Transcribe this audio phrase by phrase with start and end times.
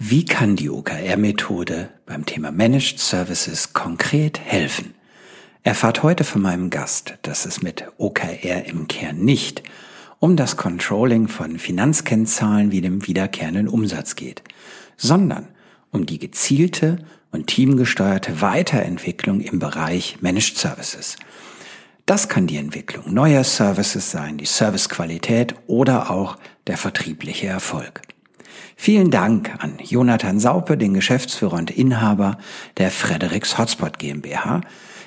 [0.00, 4.94] Wie kann die OKR-Methode beim Thema Managed Services konkret helfen?
[5.64, 9.64] Erfahrt heute von meinem Gast, dass es mit OKR im Kern nicht
[10.20, 14.44] um das Controlling von Finanzkennzahlen wie dem wiederkehrenden Umsatz geht,
[14.96, 15.48] sondern
[15.90, 16.98] um die gezielte
[17.32, 21.16] und teamgesteuerte Weiterentwicklung im Bereich Managed Services.
[22.06, 26.38] Das kann die Entwicklung neuer Services sein, die Servicequalität oder auch
[26.68, 28.02] der vertriebliche Erfolg.
[28.80, 32.38] Vielen Dank an Jonathan Saupe, den Geschäftsführer und Inhaber
[32.76, 34.60] der Fredericks Hotspot GmbH,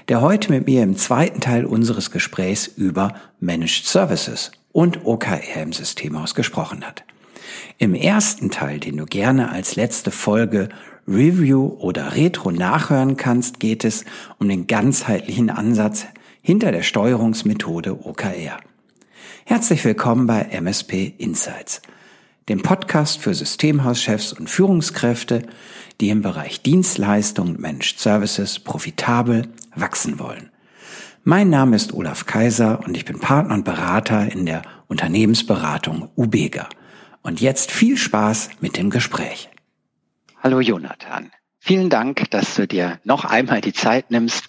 [0.10, 5.72] der heute mit mir im zweiten Teil unseres Gesprächs über Managed Services und OKR im
[5.72, 7.06] Systemhaus gesprochen hat.
[7.78, 10.68] Im ersten Teil, den du gerne als letzte Folge
[11.08, 14.04] Review oder Retro nachhören kannst, geht es
[14.38, 16.06] um den ganzheitlichen Ansatz
[16.42, 18.60] hinter der Steuerungsmethode OKR.
[19.46, 21.82] Herzlich willkommen bei MSP Insights
[22.50, 25.44] dem Podcast für Systemhauschefs und Führungskräfte,
[26.00, 30.52] die im Bereich Dienstleistung und Managed Services profitabel wachsen wollen.
[31.24, 36.68] Mein Name ist Olaf Kaiser und ich bin Partner und Berater in der Unternehmensberatung Ubega.
[37.22, 39.50] Und jetzt viel Spaß mit dem Gespräch.
[40.42, 41.30] Hallo Jonathan.
[41.60, 44.46] Vielen Dank, dass du dir noch einmal die Zeit nimmst,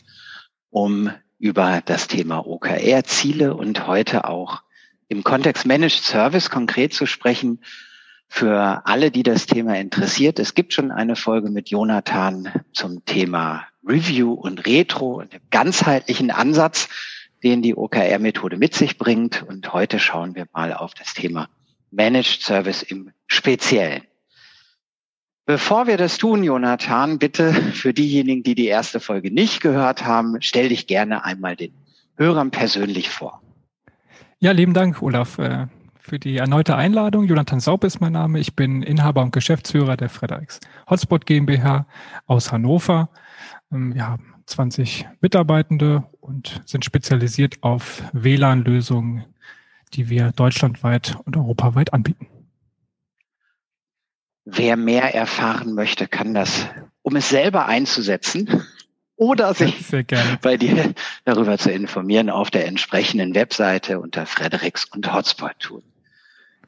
[0.70, 4.62] um über das Thema OKR-Ziele und heute auch
[5.12, 7.60] im Kontext Managed Service konkret zu sprechen
[8.28, 10.38] für alle, die das Thema interessiert.
[10.38, 16.30] Es gibt schon eine Folge mit Jonathan zum Thema Review und Retro und dem ganzheitlichen
[16.30, 16.88] Ansatz,
[17.42, 19.42] den die OKR-Methode mit sich bringt.
[19.46, 21.50] Und heute schauen wir mal auf das Thema
[21.90, 24.04] Managed Service im Speziellen.
[25.44, 30.40] Bevor wir das tun, Jonathan, bitte für diejenigen, die die erste Folge nicht gehört haben,
[30.40, 31.74] stell dich gerne einmal den
[32.16, 33.42] Hörern persönlich vor.
[34.42, 35.38] Ja, lieben Dank, Olaf.
[35.38, 35.68] Äh,
[36.00, 37.26] für die erneute Einladung.
[37.26, 38.40] Jonathan Saub ist mein Name.
[38.40, 40.58] Ich bin Inhaber und Geschäftsführer der Fredericks
[40.90, 41.86] Hotspot GmbH
[42.26, 43.08] aus Hannover.
[43.70, 49.26] Ähm, wir haben 20 Mitarbeitende und sind spezialisiert auf WLAN-Lösungen,
[49.94, 52.26] die wir deutschlandweit und europaweit anbieten.
[54.44, 56.66] Wer mehr erfahren möchte, kann das,
[57.02, 58.64] um es selber einzusetzen,
[59.22, 59.86] oder sich
[60.42, 60.94] bei dir
[61.24, 65.82] darüber zu informieren auf der entsprechenden Webseite unter Fredericks und Hotspot tun.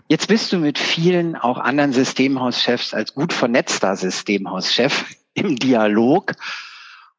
[0.08, 5.04] Jetzt bist du mit vielen auch anderen Systemhauschefs als gut vernetzter Systemhauschef
[5.34, 6.34] im Dialog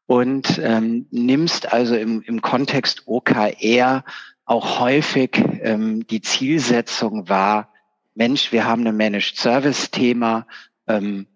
[0.06, 4.04] und ähm, nimmst also im, im Kontext OKR
[4.46, 7.74] auch häufig ähm, die Zielsetzung wahr,
[8.14, 10.46] Mensch, wir haben ein Managed Service Thema,
[10.86, 11.26] ähm,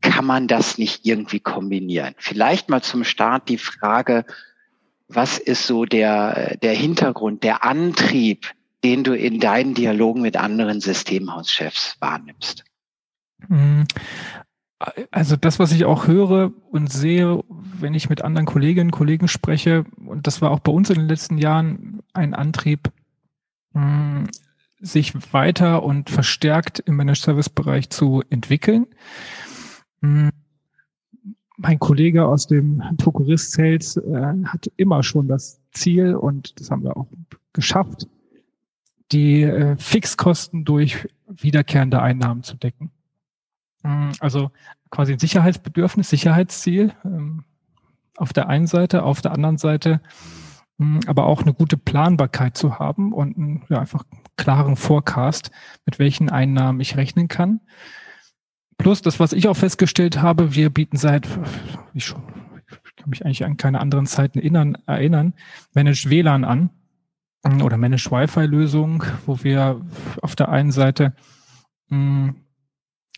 [0.00, 2.14] kann man das nicht irgendwie kombinieren?
[2.18, 4.24] Vielleicht mal zum Start die Frage,
[5.08, 8.52] was ist so der, der Hintergrund, der Antrieb,
[8.84, 12.64] den du in deinen Dialogen mit anderen Systemhauschefs wahrnimmst?
[13.48, 13.86] Mhm.
[15.10, 19.26] Also das, was ich auch höre und sehe, wenn ich mit anderen Kolleginnen und Kollegen
[19.26, 22.92] spreche, und das war auch bei uns in den letzten Jahren ein Antrieb,
[23.72, 24.28] mhm,
[24.80, 28.86] sich weiter und verstärkt im Managed Service Bereich zu entwickeln.
[30.00, 30.30] Mhm.
[31.56, 36.84] Mein Kollege aus dem Prokurist Sales äh, hat immer schon das Ziel und das haben
[36.84, 37.08] wir auch
[37.52, 38.06] geschafft,
[39.10, 42.92] die äh, Fixkosten durch wiederkehrende Einnahmen zu decken.
[43.82, 44.50] Mm, also
[44.90, 47.44] quasi ein Sicherheitsbedürfnis, Sicherheitsziel ähm,
[48.16, 50.00] auf der einen Seite, auf der anderen Seite
[50.78, 54.04] mh, mm, aber auch eine gute Planbarkeit zu haben und einen ja, einfach
[54.36, 55.50] klaren Forecast,
[55.86, 57.60] mit welchen Einnahmen ich rechnen kann.
[58.78, 61.28] Plus das, was ich auch festgestellt habe, wir bieten seit,
[61.94, 62.22] ich schon,
[62.86, 65.34] ich kann mich eigentlich an keine anderen Zeiten erinnern, erinnern
[65.74, 66.70] Managed WLAN an
[67.62, 69.80] oder Managed Wi-Fi-Lösung, wo wir
[70.22, 71.14] auf der einen Seite
[71.88, 72.34] mh,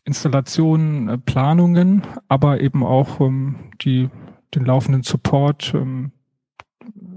[0.05, 4.09] Installationen, äh, Planungen, aber eben auch ähm, die,
[4.55, 6.13] den laufenden Support, ähm,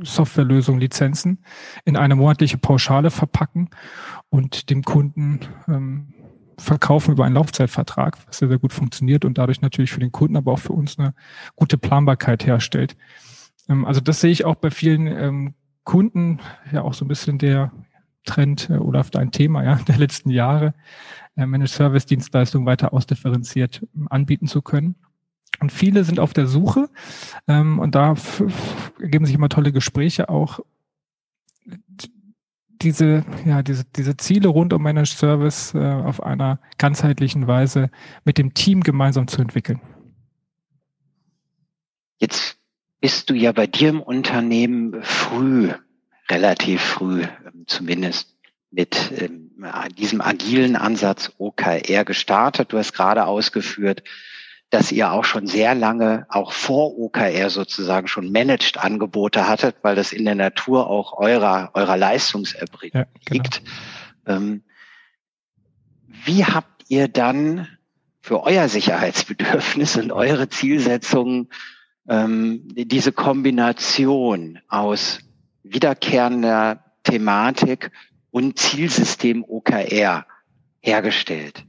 [0.03, 1.44] Softwarelösungen, Lizenzen
[1.86, 3.70] in eine monatliche Pauschale verpacken
[4.30, 6.14] und dem Kunden ähm,
[6.58, 10.38] verkaufen über einen Laufzeitvertrag, was sehr, sehr gut funktioniert und dadurch natürlich für den Kunden,
[10.38, 11.14] aber auch für uns eine
[11.55, 12.96] gute Planbarkeit herstellt.
[13.70, 15.53] Ähm, also das sehe ich auch bei vielen ähm,
[15.84, 16.40] Kunden
[16.72, 17.72] ja auch so ein bisschen der
[18.26, 20.73] Trend äh, oder dein Thema ja, der letzten Jahre,
[21.35, 24.96] äh, Managed Service Dienstleistungen weiter ausdifferenziert ähm, anbieten zu können.
[25.59, 26.90] Und viele sind auf der Suche
[27.46, 28.16] und da
[29.00, 30.59] ergeben sich immer tolle Gespräche auch
[32.84, 37.90] diese, ja, diese, diese Ziele rund um Managed Service äh, auf einer ganzheitlichen Weise
[38.26, 39.82] mit dem Team gemeinsam zu entwickeln.
[42.20, 42.58] Jetzt
[43.00, 45.72] bist du ja bei dir im Unternehmen früh,
[46.30, 48.35] relativ früh, ähm, zumindest
[48.72, 49.52] mit ähm,
[49.97, 52.74] diesem agilen Ansatz OKR gestartet.
[52.74, 54.03] Du hast gerade ausgeführt,
[54.73, 59.96] dass ihr auch schon sehr lange, auch vor OKR sozusagen schon managed Angebote hattet, weil
[59.96, 63.43] das in der Natur auch eurer, eurer Leistungserbringung ja, genau.
[63.43, 63.61] liegt.
[64.25, 64.64] Ähm,
[66.25, 67.67] wie habt ihr dann
[68.20, 71.49] für euer Sicherheitsbedürfnis und eure Zielsetzungen
[72.09, 75.19] ähm, diese Kombination aus
[75.61, 77.91] wiederkehrender Thematik
[78.31, 80.26] und Zielsystem OKR
[80.79, 81.64] hergestellt?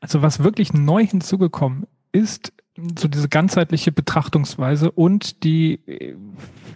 [0.00, 2.52] Also was wirklich neu hinzugekommen ist,
[2.98, 6.16] so diese ganzheitliche Betrachtungsweise und die äh,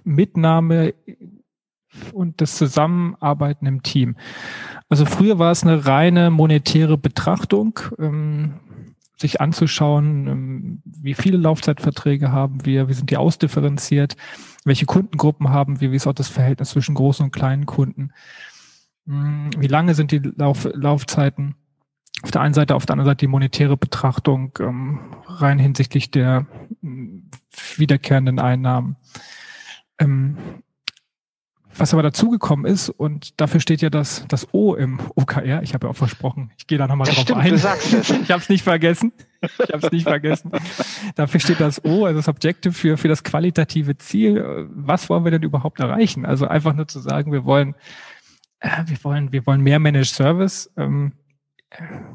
[0.05, 0.95] Mitnahme
[2.13, 4.17] und das Zusammenarbeiten im Team.
[4.89, 7.79] Also früher war es eine reine monetäre Betrachtung.
[7.99, 8.61] Ähm,
[9.23, 14.17] sich anzuschauen, ähm, wie viele Laufzeitverträge haben wir, wie sind die ausdifferenziert,
[14.65, 18.13] welche Kundengruppen haben wir, wie ist auch das Verhältnis zwischen großen und kleinen Kunden,
[19.07, 21.55] hm, wie lange sind die Lauf Laufzeiten.
[22.23, 26.47] Auf der einen Seite, auf der anderen Seite die monetäre Betrachtung ähm, rein hinsichtlich der
[26.81, 27.31] hm,
[27.77, 28.97] wiederkehrenden Einnahmen.
[29.99, 30.37] Ähm,
[31.77, 35.87] was aber dazugekommen ist, und dafür steht ja das, das O im OKR, ich habe
[35.87, 37.51] ja auch versprochen, ich gehe da nochmal drauf stimmt, ein.
[37.51, 38.11] Du sagst es.
[38.23, 39.13] Ich habe es nicht vergessen.
[39.41, 40.53] Ich habe es nicht vergessen.
[41.17, 44.69] Dafür steht das O, also das Objective für, für das qualitative Ziel.
[44.71, 46.27] Was wollen wir denn überhaupt erreichen?
[46.27, 47.75] Also einfach nur zu sagen, wir wollen,
[48.61, 50.71] äh, wir wollen, wir wollen mehr Managed Service.
[50.77, 51.13] Ähm,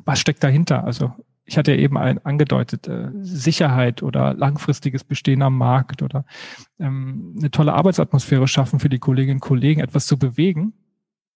[0.06, 0.84] was steckt dahinter?
[0.84, 1.14] Also
[1.48, 6.26] ich hatte ja eben ein, angedeutet, äh, Sicherheit oder langfristiges Bestehen am Markt oder
[6.78, 10.74] ähm, eine tolle Arbeitsatmosphäre schaffen für die Kolleginnen und Kollegen, etwas zu bewegen.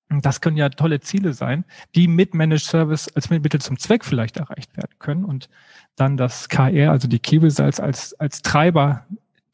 [0.10, 1.64] Das können ja tolle Ziele sein,
[1.96, 5.50] die mit Managed Service als Mittel zum Zweck vielleicht erreicht werden können und
[5.96, 9.06] dann das KR, also die Key Results als, als Treiber,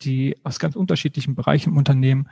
[0.02, 2.30] die aus ganz unterschiedlichen Bereichen im Unternehmen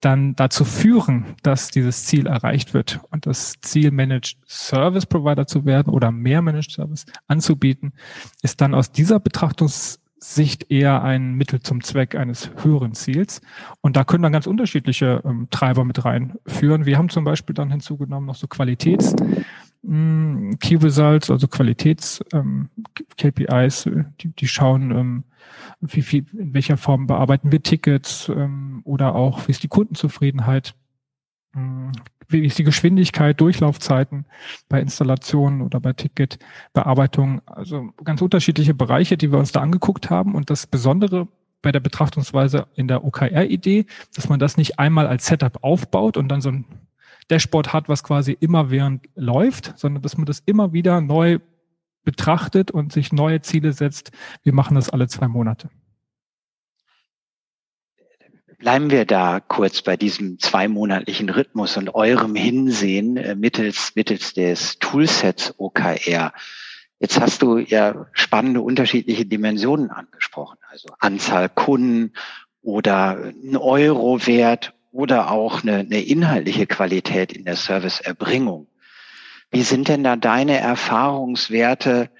[0.00, 5.64] dann dazu führen, dass dieses Ziel erreicht wird und das Ziel Managed Service Provider zu
[5.64, 7.92] werden oder mehr Managed Service anzubieten,
[8.42, 13.40] ist dann aus dieser Betrachtungssicht eher ein Mittel zum Zweck eines höheren Ziels.
[13.80, 16.86] Und da können dann ganz unterschiedliche ähm, Treiber mit reinführen.
[16.86, 19.16] Wir haben zum Beispiel dann hinzugenommen noch so Qualitäts
[19.82, 22.68] mh, Key Results, also Qualitäts ähm,
[23.16, 23.88] KPIs,
[24.20, 25.24] die, die schauen, ähm,
[25.80, 30.74] wie viel, in welcher Form bearbeiten wir Tickets ähm, oder auch, wie ist die Kundenzufriedenheit,
[31.54, 31.92] ähm,
[32.28, 34.26] wie ist die Geschwindigkeit, Durchlaufzeiten
[34.68, 37.40] bei Installationen oder bei Ticketbearbeitung.
[37.46, 40.34] Also ganz unterschiedliche Bereiche, die wir uns da angeguckt haben.
[40.34, 41.28] Und das Besondere
[41.62, 46.28] bei der Betrachtungsweise in der OKR-Idee, dass man das nicht einmal als Setup aufbaut und
[46.28, 46.66] dann so ein
[47.30, 51.38] Dashboard hat, was quasi immer während läuft, sondern dass man das immer wieder neu
[52.04, 54.12] betrachtet und sich neue Ziele setzt.
[54.42, 55.68] Wir machen das alle zwei Monate.
[58.58, 64.78] Bleiben wir da kurz bei diesem zweimonatlichen Rhythmus und eurem Hinsehen äh, mittels, mittels des
[64.80, 66.32] Toolsets OKR.
[66.98, 72.14] Jetzt hast du ja spannende unterschiedliche Dimensionen angesprochen, also Anzahl Kunden
[72.60, 78.68] oder ein Eurowert oder auch eine, eine inhaltliche Qualität in der Serviceerbringung.
[79.50, 82.10] Wie sind denn da deine Erfahrungswerte,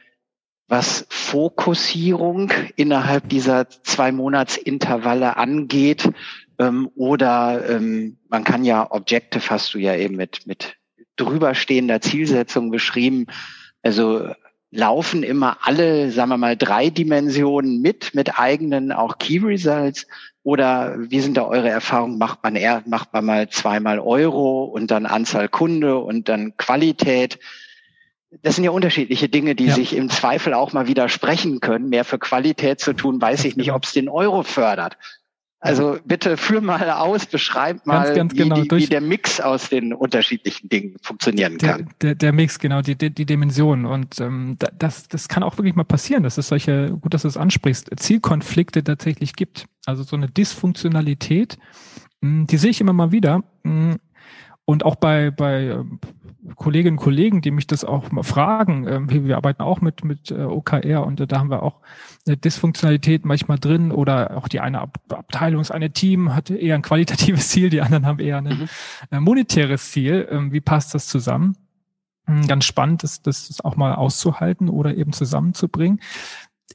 [0.67, 6.11] was Fokussierung innerhalb dieser zwei Monatsintervalle angeht?
[6.59, 10.77] Ähm, oder ähm, man kann ja Objective hast du ja eben mit, mit
[11.17, 13.27] drüberstehender Zielsetzung beschrieben.
[13.83, 14.29] Also
[14.71, 20.07] laufen immer alle, sagen wir mal, drei Dimensionen mit, mit eigenen auch Key Results?
[20.49, 22.17] Oder wie sind da eure Erfahrungen?
[22.17, 27.39] Macht man eher, macht man mal zweimal Euro und dann Anzahl Kunde und dann Qualität?
[28.41, 29.75] Das sind ja unterschiedliche Dinge, die ja.
[29.75, 31.91] sich im Zweifel auch mal widersprechen können.
[31.91, 34.97] Mehr für Qualität zu tun, weiß ich nicht, ob es den Euro fördert.
[35.61, 38.57] Also bitte führ mal aus, beschreib mal, ganz, ganz genau.
[38.57, 41.91] wie, wie, der Mix aus den unterschiedlichen Dingen funktionieren der, kann.
[42.01, 43.85] Der, der Mix, genau, die, die, die Dimension.
[43.85, 47.29] Und ähm, das, das kann auch wirklich mal passieren, dass es solche, gut, dass du
[47.29, 49.67] es ansprichst, Zielkonflikte tatsächlich gibt.
[49.85, 51.59] Also so eine Dysfunktionalität,
[52.23, 53.43] hm, die sehe ich immer mal wieder.
[54.69, 55.99] Und auch bei, bei ähm,
[56.57, 60.31] Kolleginnen und Kollegen, die mich das auch mal fragen, äh, wir arbeiten auch mit, mit
[60.31, 61.81] äh, OKR und äh, da haben wir auch
[62.27, 66.75] eine Dysfunktionalität manchmal drin oder auch die eine Ab Abteilung, das eine Team hatte eher
[66.75, 68.69] ein qualitatives Ziel, die anderen haben eher ein mhm.
[69.11, 70.29] Äh, monetäres Ziel.
[70.31, 71.57] Ähm, wie passt das zusammen?
[72.27, 76.03] Hm, ganz spannend ist, das auch mal auszuhalten oder eben zusammenzubringen.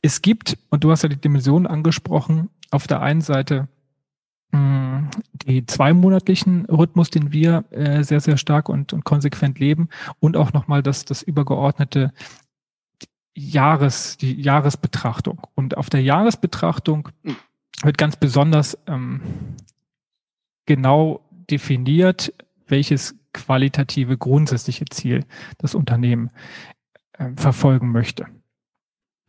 [0.02, 3.68] Es gibt, und du hast ja die Dimension angesprochen, auf der einen Seite
[4.54, 10.54] die zweimonatlichen Rhythmus, den wir äh, sehr, sehr stark und, und konsequent leben und auch
[10.54, 12.14] nochmal das, das übergeordnete
[13.36, 15.42] Jahres, die Jahresbetrachtung.
[15.56, 17.10] Und auf der Jahresbetrachtung
[17.82, 19.22] wird ganz besonders ähm,
[20.66, 22.34] genau definiert,
[22.68, 25.26] welches qualitative grundsätzliche Ziel
[25.58, 26.30] das Unternehmen
[27.14, 28.28] äh, verfolgen möchte.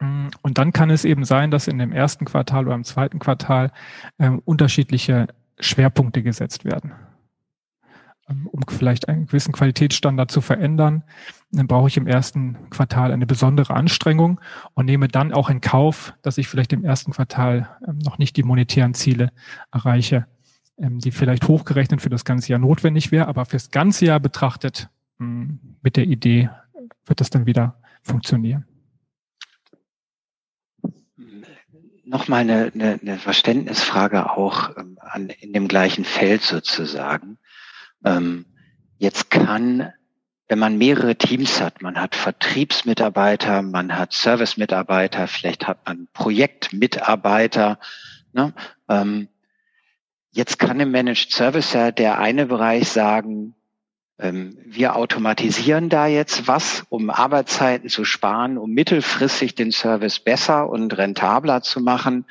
[0.04, 3.18] Mm, und dann kann es eben sein, dass in dem ersten Quartal oder im zweiten
[3.18, 3.72] Quartal
[4.18, 6.92] äh, unterschiedliche Schwerpunkte gesetzt werden.
[8.28, 11.04] Ähm, um vielleicht einen gewissen Qualitätsstandard zu verändern,
[11.52, 14.40] dann brauche ich im ersten Quartal eine besondere Anstrengung
[14.74, 18.36] und nehme dann auch in Kauf, dass ich vielleicht im ersten Quartal ähm, noch nicht
[18.36, 19.30] die monetären Ziele
[19.72, 20.26] erreiche,
[20.78, 24.90] ähm, die vielleicht hochgerechnet für das ganze Jahr notwendig wäre, aber fürs ganze Jahr betrachtet
[25.18, 26.50] mm, mit der Idee
[27.06, 28.64] wird das dann wieder funktionieren.
[32.14, 37.38] Nochmal eine, eine, eine Verständnisfrage auch ähm, an, in dem gleichen Feld sozusagen.
[38.04, 38.46] Ähm,
[38.98, 39.92] jetzt kann,
[40.46, 47.80] wenn man mehrere Teams hat, man hat Vertriebsmitarbeiter, man hat Servicemitarbeiter, vielleicht hat man Projektmitarbeiter,
[48.32, 48.54] ne?
[48.88, 49.26] ähm,
[50.30, 53.56] Jetzt kann im Managed Service ja der eine Bereich sagen,
[54.16, 60.96] wir automatisieren da jetzt was, um Arbeitszeiten zu sparen, um mittelfristig den Service besser und
[60.96, 62.24] rentabler zu machen.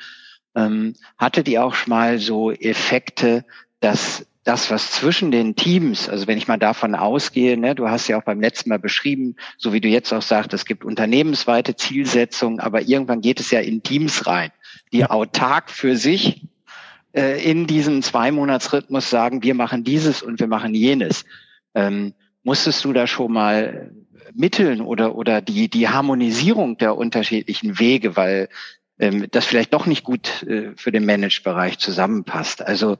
[0.56, 3.44] Ähm, hattet ihr auch mal so Effekte,
[3.80, 8.08] dass das, was zwischen den Teams, also wenn ich mal davon ausgehe, ne, du hast
[8.08, 11.76] ja auch beim letzten Mal beschrieben, so wie du jetzt auch sagst, es gibt unternehmensweite
[11.76, 14.52] Zielsetzungen, aber irgendwann geht es ja in Teams rein,
[14.92, 15.10] die ja.
[15.10, 16.42] autark für sich
[17.12, 21.24] äh, in diesem Zwei-Monats-Rhythmus sagen, wir machen dieses und wir machen jenes.
[21.74, 23.90] Ähm, musstest du da schon mal
[24.34, 28.48] mitteln oder, oder die, die Harmonisierung der unterschiedlichen Wege, weil
[28.98, 32.62] ähm, das vielleicht doch nicht gut äh, für den Managed-Bereich zusammenpasst.
[32.62, 32.98] Also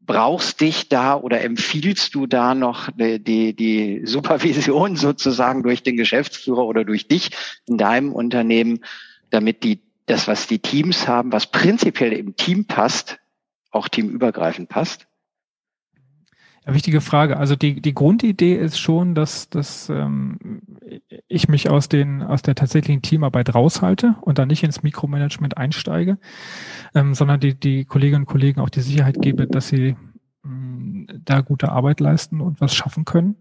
[0.00, 5.96] brauchst dich da oder empfiehlst du da noch die, die, die Supervision sozusagen durch den
[5.96, 7.30] Geschäftsführer oder durch dich
[7.66, 8.84] in deinem Unternehmen,
[9.30, 13.18] damit die das, was die Teams haben, was prinzipiell im Team passt,
[13.70, 15.06] auch teamübergreifend passt?
[16.66, 17.36] Ja, wichtige Frage.
[17.36, 20.62] Also die, die Grundidee ist schon, dass, dass ähm,
[21.28, 26.18] ich mich aus, den, aus der tatsächlichen Teamarbeit raushalte und dann nicht ins Mikromanagement einsteige,
[26.94, 29.96] ähm, sondern die, die Kolleginnen und Kollegen auch die Sicherheit gebe, dass sie
[30.44, 33.36] ähm, da gute Arbeit leisten und was schaffen können.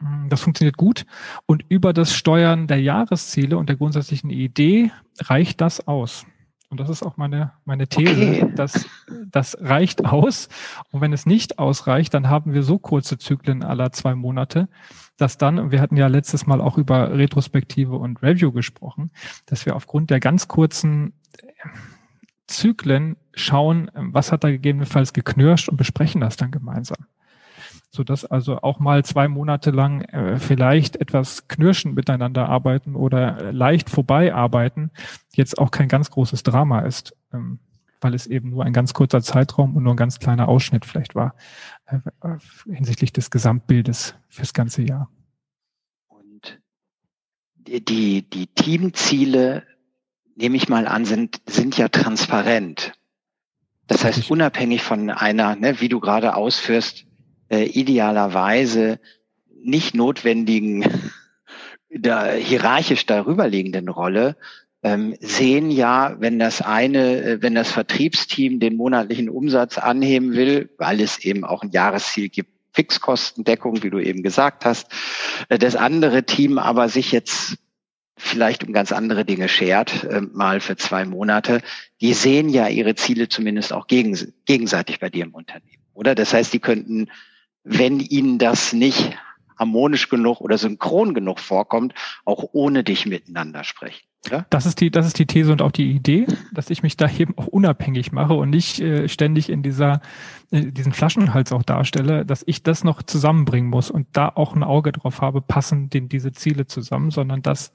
[0.00, 1.06] Mm, das funktioniert gut.
[1.46, 6.26] Und über das Steuern der Jahresziele und der grundsätzlichen Idee reicht das aus.
[6.72, 8.52] Und das ist auch meine, meine These, okay.
[8.56, 8.88] dass
[9.30, 10.48] das reicht aus.
[10.90, 14.70] Und wenn es nicht ausreicht, dann haben wir so kurze Zyklen aller zwei Monate,
[15.18, 19.10] dass dann, wir hatten ja letztes Mal auch über Retrospektive und Review gesprochen,
[19.44, 21.12] dass wir aufgrund der ganz kurzen
[22.46, 27.04] Zyklen schauen, was hat da gegebenenfalls geknirscht und besprechen das dann gemeinsam
[27.94, 33.52] so dass also auch mal zwei Monate lang äh, vielleicht etwas knirschend miteinander arbeiten oder
[33.52, 34.90] leicht vorbei arbeiten,
[35.34, 37.58] jetzt auch kein ganz großes Drama ist, ähm,
[38.00, 41.14] weil es eben nur ein ganz kurzer Zeitraum und nur ein ganz kleiner Ausschnitt vielleicht
[41.14, 41.34] war
[41.84, 42.38] äh, äh
[42.74, 45.10] hinsichtlich des Gesamtbildes fürs ganze Jahr.
[46.08, 46.60] Und
[47.56, 49.64] die, die Teamziele,
[50.34, 52.94] nehme ich mal an, sind, sind ja transparent.
[53.86, 57.04] Das heißt, unabhängig von einer, ne, wie du gerade ausführst,
[57.52, 58.98] äh, idealerweise
[59.62, 60.84] nicht notwendigen
[61.90, 64.36] der hierarchisch darüberliegenden Rolle
[64.82, 70.70] ähm, sehen ja, wenn das eine, äh, wenn das Vertriebsteam den monatlichen Umsatz anheben will,
[70.78, 74.90] weil es eben auch ein Jahresziel gibt, Fixkostendeckung, wie du eben gesagt hast,
[75.50, 77.58] äh, das andere Team aber sich jetzt
[78.16, 81.60] vielleicht um ganz andere Dinge schert, äh, mal für zwei Monate,
[82.00, 86.14] die sehen ja ihre Ziele zumindest auch gegenseitig bei dir im Unternehmen, oder?
[86.14, 87.08] Das heißt, die könnten
[87.64, 89.16] wenn ihnen das nicht
[89.58, 94.02] harmonisch genug oder synchron genug vorkommt, auch ohne dich miteinander sprechen.
[94.30, 94.46] Ja?
[94.50, 97.08] Das ist die, das ist die These und auch die Idee, dass ich mich da
[97.08, 100.00] eben auch unabhängig mache und nicht äh, ständig in dieser,
[100.50, 104.62] äh, diesen Flaschenhals auch darstelle, dass ich das noch zusammenbringen muss und da auch ein
[104.62, 107.72] Auge drauf habe, passen denn diese Ziele zusammen, sondern das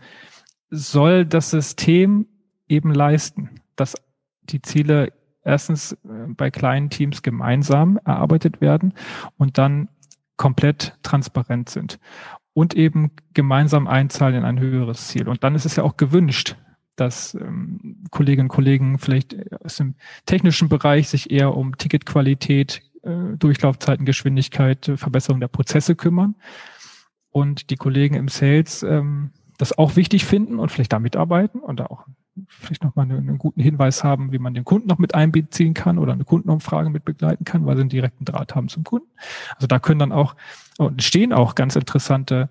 [0.69, 2.27] soll das System
[2.67, 3.95] eben leisten, dass
[4.43, 5.13] die Ziele
[5.47, 8.93] erstens äh, bei kleinen Teams gemeinsam erarbeitet werden
[9.37, 9.89] und dann
[10.35, 11.99] komplett transparent sind
[12.53, 15.27] und eben gemeinsam einzahlen in ein höheres Ziel.
[15.27, 16.55] Und dann ist es ja auch gewünscht,
[16.95, 23.37] dass ähm, Kolleginnen und Kollegen vielleicht aus dem technischen Bereich sich eher um Ticketqualität, äh,
[23.37, 26.35] Durchlaufzeiten, Geschwindigkeit, äh, Verbesserung der Prozesse kümmern
[27.29, 31.79] und die Kollegen im Sales ähm, das auch wichtig finden und vielleicht da mitarbeiten und
[31.79, 32.05] da auch
[32.47, 35.97] vielleicht nochmal einen, einen guten Hinweis haben, wie man den Kunden noch mit einbeziehen kann
[35.97, 39.07] oder eine Kundenumfrage mit begleiten kann, weil sie einen direkten Draht haben zum Kunden.
[39.55, 40.35] Also da können dann auch,
[40.77, 42.49] und stehen auch ganz interessante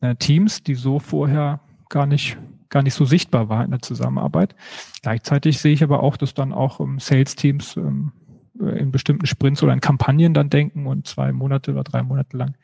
[0.00, 2.38] äh, Teams, die so vorher gar nicht
[2.70, 4.56] gar nicht so sichtbar waren in der Zusammenarbeit.
[5.02, 8.10] Gleichzeitig sehe ich aber auch, dass dann auch ähm, Sales-Teams ähm,
[8.60, 12.36] äh, in bestimmten Sprints oder in Kampagnen dann denken und zwei Monate oder drei Monate
[12.36, 12.56] lang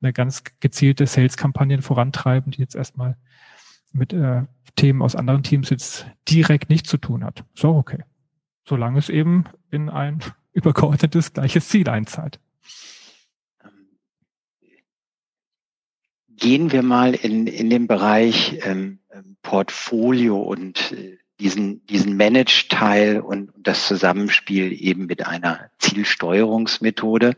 [0.00, 3.16] eine ganz gezielte Sales-Kampagnen vorantreiben, die jetzt erstmal
[3.92, 4.42] mit äh,
[4.80, 7.44] Themen aus anderen Teams jetzt direkt nichts zu tun hat.
[7.54, 8.02] So, okay.
[8.66, 10.20] Solange es eben in ein
[10.52, 12.40] übergeordnetes gleiches Ziel einzahlt.
[16.28, 23.20] Gehen wir mal in, in den Bereich ähm, ähm Portfolio und äh, diesen, diesen Manage-Teil
[23.20, 27.36] und das Zusammenspiel eben mit einer Zielsteuerungsmethode.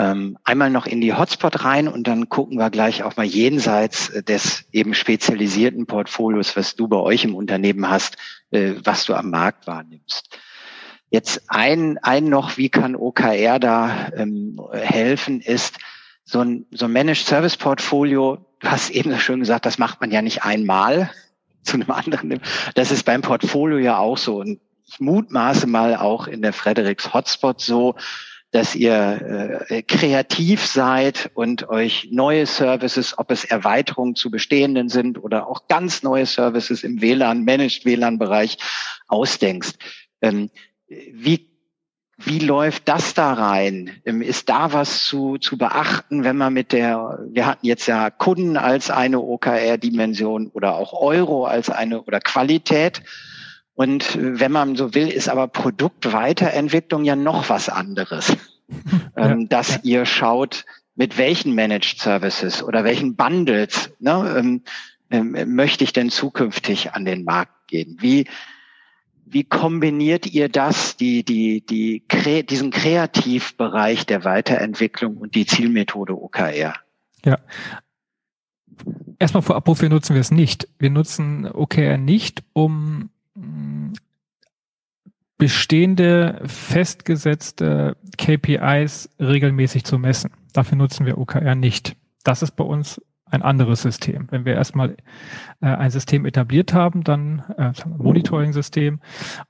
[0.00, 4.08] Ähm, einmal noch in die Hotspot rein und dann gucken wir gleich auch mal jenseits
[4.08, 8.16] äh, des eben spezialisierten Portfolios, was du bei euch im Unternehmen hast,
[8.50, 10.38] äh, was du am Markt wahrnimmst.
[11.10, 15.76] Jetzt ein, ein noch, wie kann OKR da ähm, helfen, ist
[16.24, 18.46] so ein, so ein Managed Service Portfolio.
[18.60, 21.10] Du hast eben schön gesagt, das macht man ja nicht einmal
[21.62, 22.40] zu einem anderen.
[22.74, 24.38] Das ist beim Portfolio ja auch so.
[24.38, 27.96] Und ich mutmaße mal auch in der Fredericks Hotspot so,
[28.52, 35.22] dass ihr äh, kreativ seid und euch neue Services, ob es Erweiterungen zu bestehenden sind
[35.22, 38.58] oder auch ganz neue Services im WLAN, Managed WLAN-Bereich
[39.06, 39.74] ausdenkst.
[40.20, 40.50] Ähm,
[40.88, 41.48] wie,
[42.18, 44.00] wie läuft das da rein?
[44.04, 48.10] Ähm, ist da was zu, zu beachten, wenn man mit der, wir hatten jetzt ja
[48.10, 53.02] Kunden als eine OKR-Dimension oder auch Euro als eine oder Qualität.
[53.80, 58.36] Und wenn man so will, ist aber Produktweiterentwicklung ja noch was anderes.
[59.16, 64.62] Ja, ähm, dass ihr schaut, mit welchen Managed Services oder welchen Bundles ne, ähm,
[65.10, 67.96] ähm, möchte ich denn zukünftig an den Markt gehen?
[67.98, 68.28] Wie,
[69.26, 72.04] wie kombiniert ihr das, die, die, die,
[72.46, 76.74] diesen Kreativbereich der Weiterentwicklung und die Zielmethode OKR?
[77.24, 77.38] Ja.
[79.18, 80.68] Erstmal vorab, wofür nutzen wir es nicht?
[80.78, 83.10] Wir nutzen OKR nicht, um
[85.38, 90.32] bestehende, festgesetzte KPIs regelmäßig zu messen.
[90.52, 91.96] Dafür nutzen wir OKR nicht.
[92.24, 94.26] Das ist bei uns ein anderes System.
[94.30, 94.96] Wenn wir erstmal
[95.60, 99.00] äh, ein System etabliert haben, dann äh, Monitoring-System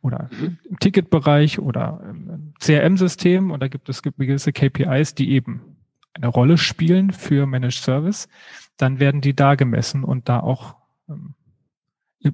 [0.03, 0.29] oder
[0.69, 5.77] im Ticketbereich oder im CRM-System und da gibt es gewisse KPIs, die eben
[6.13, 8.29] eine Rolle spielen für Managed Service,
[8.77, 10.77] dann werden die da gemessen und da auch
[11.09, 11.35] ähm,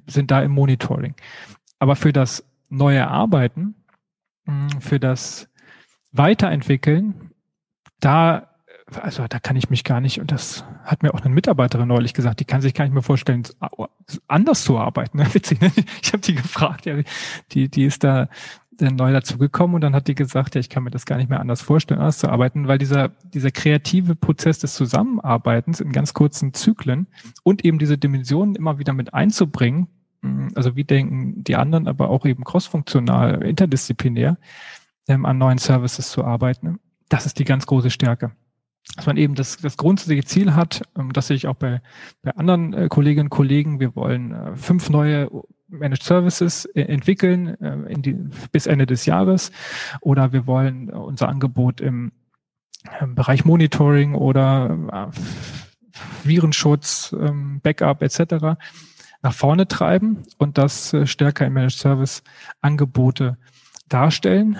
[0.07, 1.15] sind da im Monitoring.
[1.79, 3.75] Aber für das neue Arbeiten,
[4.45, 5.49] mm, für das
[6.11, 7.31] Weiterentwickeln,
[7.99, 8.49] da,
[9.01, 12.13] also da kann ich mich gar nicht, und das hat mir auch eine Mitarbeiterin neulich
[12.13, 13.43] gesagt, die kann sich gar nicht mehr vorstellen,
[14.27, 15.19] anders zu arbeiten.
[15.33, 15.71] Witzig, ne?
[16.01, 16.87] Ich habe die gefragt,
[17.51, 18.29] die, die ist da
[18.81, 21.39] neu dazugekommen und dann hat die gesagt, ja, ich kann mir das gar nicht mehr
[21.39, 26.53] anders vorstellen, anders zu arbeiten, weil dieser, dieser kreative Prozess des Zusammenarbeitens in ganz kurzen
[26.53, 27.07] Zyklen
[27.43, 29.87] und eben diese Dimensionen immer wieder mit einzubringen,
[30.21, 34.37] mm, also wie denken die anderen, aber auch eben crossfunktional, interdisziplinär,
[35.07, 38.31] ähm, an neuen Services zu arbeiten, das ist die ganz große Stärke.
[38.95, 41.81] Dass man eben das, das grundsätzliche Ziel hat, ähm, das sehe ich auch bei,
[42.21, 45.29] bei anderen äh, Kolleginnen und Kollegen, wir wollen äh, fünf neue
[45.69, 48.13] Managed Services äh, entwickeln äh, in die,
[48.51, 49.51] bis Ende des Jahres
[50.01, 52.11] oder wir wollen unser Angebot im,
[53.01, 58.57] im Bereich Monitoring oder äh, Virenschutz, ähm, Backup etc.
[59.21, 62.23] nach vorne treiben und das stärker im Managed Service
[62.61, 63.37] Angebote
[63.89, 64.57] darstellen.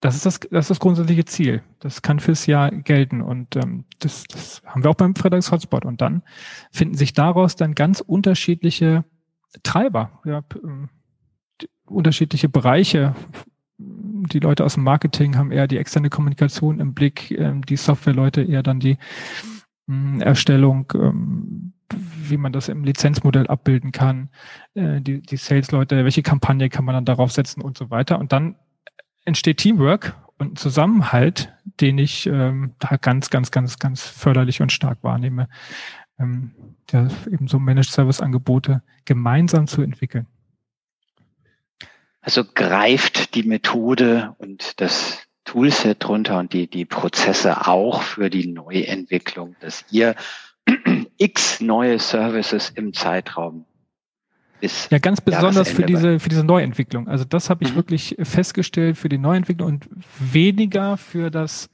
[0.00, 1.62] Das ist das, das ist das grundsätzliche Ziel.
[1.78, 5.86] Das kann fürs Jahr gelten und ähm, das, das haben wir auch beim Freitags Hotspot.
[5.86, 6.22] Und dann
[6.72, 9.04] finden sich daraus dann ganz unterschiedliche
[9.62, 10.88] Treiber, ja, ähm,
[11.86, 13.14] unterschiedliche Bereiche.
[13.78, 18.42] Die Leute aus dem Marketing haben eher die externe Kommunikation im Blick, ähm, die Softwareleute
[18.42, 18.96] eher dann die
[19.88, 24.30] ähm, Erstellung, ähm, wie man das im Lizenzmodell abbilden kann,
[24.74, 28.18] äh, die, die Sales-Leute, welche Kampagne kann man dann darauf setzen und so weiter.
[28.18, 28.56] Und dann
[29.24, 35.48] entsteht Teamwork und Zusammenhalt, den ich da ganz, ganz, ganz, ganz förderlich und stark wahrnehme
[36.18, 36.52] ähm,
[36.92, 40.26] der eben so Managed Service Angebote gemeinsam zu entwickeln.
[42.20, 48.46] Also greift die Methode und das Toolset drunter und die, die Prozesse auch für die
[48.46, 50.14] Neuentwicklung, dass ihr
[51.18, 53.66] x neue Services im Zeitraum
[54.60, 57.08] bis ja, ganz besonders für diese, für diese Neuentwicklung.
[57.08, 57.76] Also das habe ich mhm.
[57.76, 61.68] wirklich festgestellt für die Neuentwicklung und weniger für das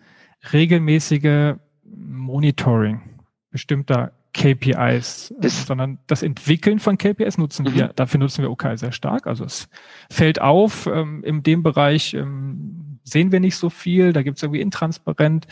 [0.53, 3.03] regelmäßige Monitoring
[3.51, 7.75] bestimmter KPIs, das sondern das Entwickeln von KPIs nutzen mhm.
[7.75, 9.27] wir, dafür nutzen wir OK sehr stark.
[9.27, 9.69] Also es
[10.11, 14.43] fällt auf, ähm, in dem Bereich ähm, sehen wir nicht so viel, da gibt es
[14.43, 15.47] irgendwie intransparent,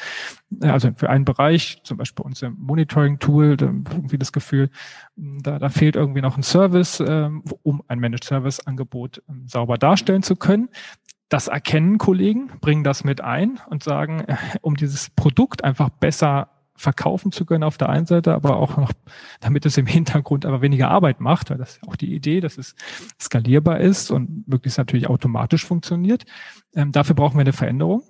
[0.63, 4.71] äh, also für einen Bereich, zum Beispiel unser Monitoring-Tool, da irgendwie das Gefühl,
[5.17, 10.23] da, da fehlt irgendwie noch ein Service, ähm, um ein Managed Service-Angebot ähm, sauber darstellen
[10.23, 10.69] zu können.
[11.31, 16.49] das erkennen Kollegen, bringen das mit ein und sagen, äh, um dieses Produkt einfach besser
[16.79, 18.93] verkaufen zu können auf der einen Seite, aber auch noch,
[19.41, 22.57] damit es im Hintergrund aber weniger Arbeit macht, weil das ist auch die Idee, dass
[22.57, 22.75] es
[23.21, 26.25] skalierbar ist und möglichst natürlich automatisch funktioniert.
[26.75, 28.03] Ähm, dafür brauchen wir eine Veränderung,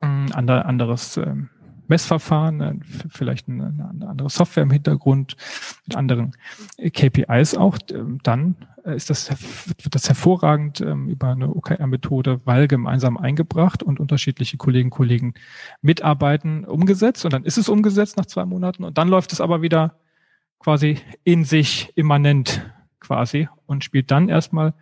[0.00, 1.48] ein anderes ähm,
[1.88, 2.74] Messverfahren, äh,
[3.08, 5.36] vielleicht eine, andere Software im Hintergrund
[5.86, 6.32] mit anderen
[6.78, 7.78] KPIs auch.
[7.90, 13.82] Ähm, dann äh, ist das, wird das hervorragend ähm, über eine OKR-Methode, weil gemeinsam eingebracht
[13.82, 15.34] und unterschiedliche Kolleginnen und Kollegen
[15.80, 17.24] mitarbeiten, umgesetzt.
[17.24, 19.96] Und dann ist es umgesetzt nach zwei Monaten und dann läuft es aber wieder
[20.58, 22.62] quasi in sich immanent
[23.00, 24.74] quasi und spielt dann erstmal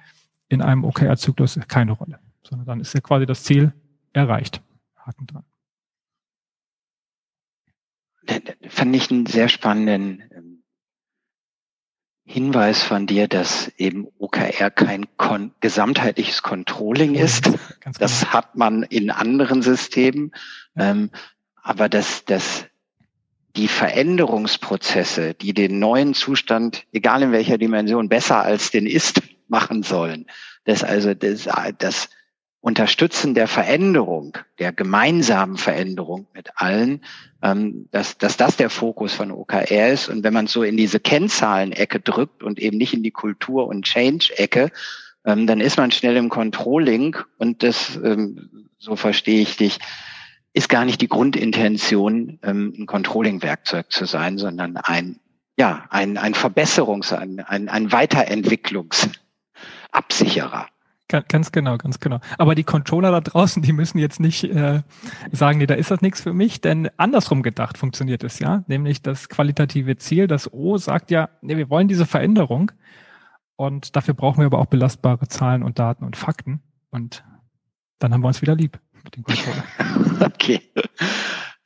[0.49, 3.73] in einem OKR-Zyklus keine Rolle, sondern dann ist ja quasi das Ziel
[4.13, 4.63] erreicht.
[4.97, 5.45] Haken dran
[8.69, 10.63] fand ich einen sehr spannenden ähm,
[12.29, 17.45] Hinweis von dir, dass eben OKR kein kon gesamtheitliches Controlling ist.
[17.45, 17.59] Genau.
[18.01, 20.33] Das hat man in anderen Systemen.
[20.77, 21.11] Ähm,
[21.63, 22.67] aber dass, dass
[23.55, 29.85] die Veränderungsprozesse, die den neuen Zustand, egal in welcher Dimension, besser als den ist, machen
[29.85, 30.27] sollen,
[30.65, 32.09] dass also das, das
[32.67, 37.05] Unterstützen der Veränderung, der gemeinsamen Veränderung mit allen,
[37.41, 40.09] ähm, dass, dass das der Fokus von OKR ist.
[40.09, 43.85] Und wenn man so in diese Kennzahlen-Ecke drückt und eben nicht in die Kultur- und
[43.85, 44.73] Change-Ecke,
[45.25, 49.79] ähm, dann ist man schnell im Controlling und das, ähm, so verstehe ich dich,
[50.53, 55.21] ist gar nicht die Grundintention, ähm, ein Controlling-Werkzeug zu sein, sondern ein,
[55.57, 60.67] ja, ein, ein Verbesserungs-, ein, ein, ein Weiterentwicklungsabsicherer.
[61.09, 62.19] Ganz genau, ganz genau.
[62.37, 64.83] Aber die Controller da draußen, die müssen jetzt nicht äh,
[65.31, 68.65] sagen, nee, da ist das nichts für mich, denn andersrum gedacht funktioniert es ja.
[68.67, 72.73] Nämlich das qualitative Ziel, das O sagt ja, nee, wir wollen diese Veränderung
[73.55, 76.61] und dafür brauchen wir aber auch belastbare Zahlen und Daten und Fakten.
[76.91, 77.25] Und
[78.01, 79.65] dann haben wir uns wieder lieb mit den Controller.
[80.27, 80.61] okay.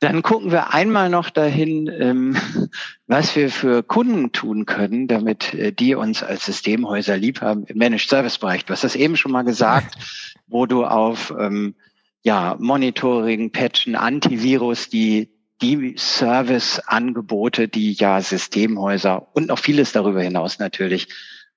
[0.01, 2.35] Dann gucken wir einmal noch dahin, ähm,
[3.05, 7.77] was wir für Kunden tun können, damit äh, die uns als Systemhäuser lieb haben im
[7.77, 8.65] Managed Service Bereich.
[8.65, 9.95] Du hast das eben schon mal gesagt,
[10.47, 11.75] wo du auf ähm,
[12.23, 15.29] ja, Monitoring, Patchen, Antivirus, die
[15.61, 21.09] die Serviceangebote, die ja Systemhäuser und noch vieles darüber hinaus natürlich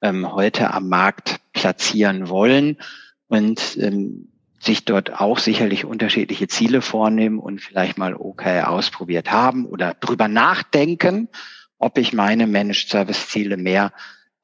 [0.03, 2.77] ähm, heute am Markt platzieren wollen.
[3.27, 4.29] Und ähm,
[4.65, 10.29] sich dort auch sicherlich unterschiedliche Ziele vornehmen und vielleicht mal OKR ausprobiert haben oder drüber
[10.29, 11.29] nachdenken,
[11.79, 13.93] ob ich meine Managed Service Ziele mehr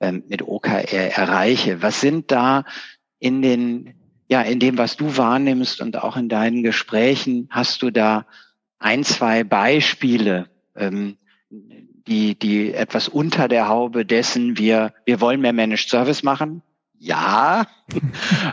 [0.01, 1.83] ähm, mit OKR erreiche.
[1.83, 2.65] Was sind da
[3.19, 3.95] in den,
[4.29, 8.27] ja, in dem, was du wahrnimmst und auch in deinen Gesprächen, hast du da
[8.79, 11.17] ein, zwei Beispiele, ähm,
[11.51, 16.63] die, die etwas unter der Haube dessen wir, wir wollen mehr Managed Service machen,
[17.01, 17.67] ja,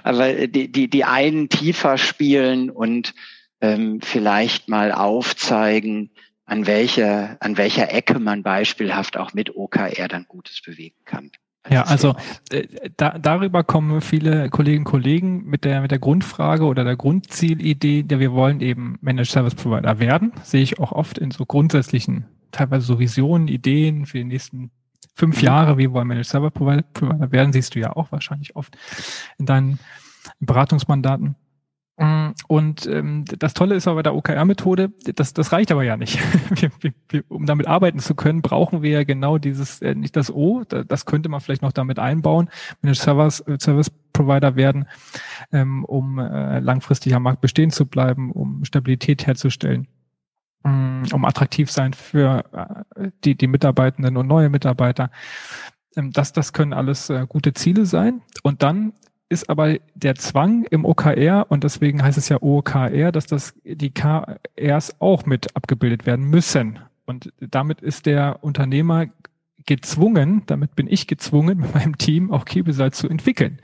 [0.03, 3.13] aber die, die, die einen tiefer spielen und
[3.61, 6.11] ähm, vielleicht mal aufzeigen,
[6.45, 11.29] an welcher, an welcher Ecke man beispielhaft auch mit OKR dann Gutes bewegen kann.
[11.69, 12.15] Ja, also
[12.49, 16.95] äh, da, darüber kommen viele Kolleginnen und Kollegen mit der mit der Grundfrage oder der
[16.95, 20.31] Grundzielidee, der wir wollen eben Managed Service Provider werden.
[20.43, 24.71] Sehe ich auch oft in so grundsätzlichen, teilweise so Visionen, Ideen für die nächsten
[25.17, 26.83] fünf Jahre, wie wollen Managed Server Provider
[27.31, 28.77] werden, siehst du ja auch wahrscheinlich oft
[29.39, 29.79] in deinen
[30.39, 31.35] Beratungsmandaten.
[31.97, 35.97] Mm, und ähm, das Tolle ist aber bei der OKR-Methode, das, das reicht aber ja
[35.97, 36.19] nicht.
[36.81, 40.31] wir, wir, um damit arbeiten zu können, brauchen wir ja genau dieses, äh, nicht das
[40.31, 42.49] O, das könnte man vielleicht noch damit einbauen,
[42.83, 44.85] Managed Servers, äh, Service Provider werden,
[45.51, 49.87] ähm, um äh, langfristig am Markt bestehen zu bleiben, um Stabilität herzustellen.
[50.63, 52.43] Um attraktiv sein für
[52.95, 55.11] äh, die, die Mitarbeitenden und neue Mitarbeiter.
[55.95, 58.21] Ähm, das, das können alles äh, gute Ziele sein.
[58.43, 58.93] Und dann
[59.29, 63.91] ist aber der Zwang im OKR und deswegen heißt es ja OKR, dass das die
[63.91, 66.79] KRs auch mit abgebildet werden müssen.
[67.05, 69.07] Und damit ist der Unternehmer
[69.65, 73.61] gezwungen, damit bin ich gezwungen, mit meinem Team auch Key zu entwickeln,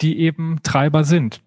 [0.00, 1.40] die eben Treiber sind.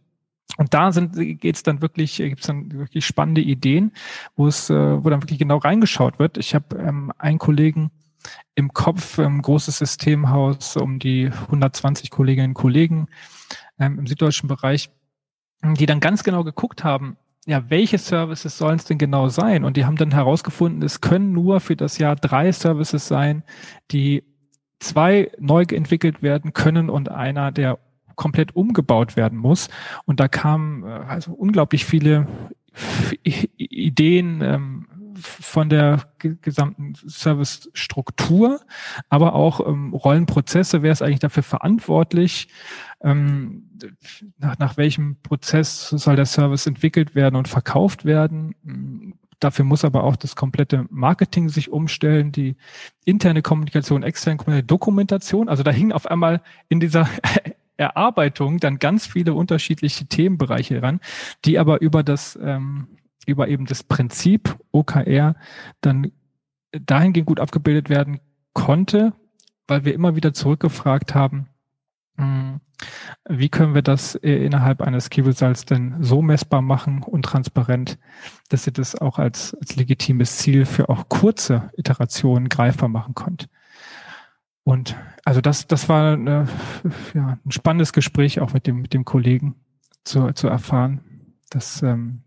[0.56, 3.92] Und da sind geht's dann wirklich, gibt's dann wirklich spannende Ideen,
[4.36, 6.38] wo es, äh, wo dann wirklich genau reingeschaut wird.
[6.38, 7.92] Ich habe ähm, einen Kollegen
[8.56, 13.08] im Kopf, ein großes Systemhaus, um die 120 Kolleginnen und Kollegen
[13.78, 14.90] ähm, im süddeutschen Bereich,
[15.64, 19.64] die dann ganz genau geguckt haben, ja, welche Services sollen es denn genau sein?
[19.64, 23.44] Und die haben dann herausgefunden, es können nur für das Jahr drei Services sein,
[23.92, 24.24] die
[24.80, 27.80] zwei neu entwickelt werden können und einer, der
[28.18, 29.70] komplett umgebaut werden muss.
[30.04, 32.28] Und da kamen äh, also unglaublich viele
[33.24, 34.88] Ideen, ähm,
[35.20, 38.62] von der gesamten Service-Struktur,
[39.10, 40.82] aber auch ähm, Rollenprozesse.
[40.82, 42.48] Wer ist eigentlich dafür verantwortlich?
[43.02, 43.70] Ähm,
[44.38, 48.56] nach, nach welchem Prozess soll der Service entwickelt werden und verkauft werden?
[49.40, 52.56] Dafür muss aber auch das komplette Marketing sich umstellen, die
[53.06, 55.50] interne Kommunikation, externe Kommunikation, Dokumentation.
[55.50, 57.08] Also da hingen auf einmal in dieser
[57.78, 61.00] Erarbeitung dann ganz viele unterschiedliche Themenbereiche ran,
[61.46, 62.88] die aber über das ähm,
[63.26, 65.36] über eben das Prinzip OKR
[65.82, 66.12] dann
[66.72, 68.20] dahingehend gut abgebildet werden
[68.54, 69.14] konnte,
[69.68, 71.48] weil wir immer wieder zurückgefragt haben,
[72.18, 72.62] hm,
[73.28, 77.98] wie können wir das äh, innerhalb eines Results denn so messbar machen und transparent,
[78.50, 83.50] dass ihr das auch als, als legitimes Ziel für auch kurze Iterationen greifbar machen könnt?
[84.68, 86.46] Und also das, das war eine,
[87.14, 89.56] ja, ein spannendes Gespräch auch mit dem, mit dem Kollegen
[90.04, 91.00] zu, zu erfahren.
[91.50, 92.24] Dass, ähm,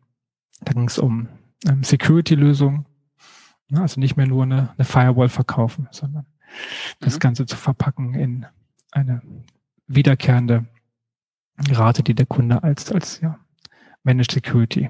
[0.62, 1.29] da ging es um
[1.68, 2.87] ähm, Security-Lösungen,
[3.68, 3.83] ne?
[3.83, 6.94] also nicht mehr nur eine, eine Firewall verkaufen, sondern mhm.
[7.00, 8.46] das Ganze zu verpacken in
[8.90, 9.20] eine
[9.87, 10.64] wiederkehrende
[11.68, 13.38] Rate, die der Kunde als, als ja,
[14.03, 14.88] Managed Security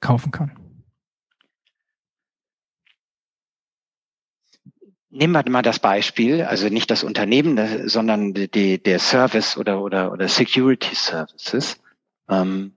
[0.00, 0.57] kaufen kann.
[5.10, 10.12] Nehmen wir mal das Beispiel, also nicht das Unternehmen, sondern die, der Service oder, oder,
[10.12, 11.80] oder Security Services.
[12.28, 12.74] Ähm,